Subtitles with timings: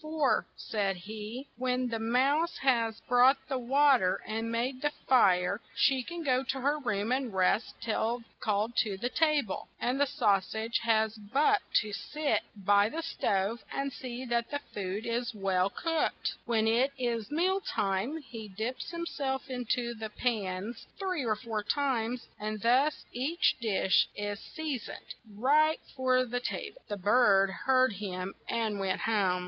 [0.01, 5.61] "For," said he, "when the mouse has brought the wa ter and made the fire,
[5.75, 9.67] she can go to her, room and rest till called to the ta ble.
[9.79, 13.35] And the sau sage has but to sit by the THE MOUSE, THE BIRD,
[13.73, 16.33] AND THE SAUSAGE 135 stove and see that the food is well cooked.
[16.45, 21.35] When it is meal time, he dips him self in to the pans three or
[21.35, 26.97] four times, and thus each dish is sea soned right for the ta ble." The
[26.97, 29.39] bird heard him, and went home.